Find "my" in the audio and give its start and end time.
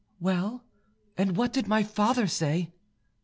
1.67-1.83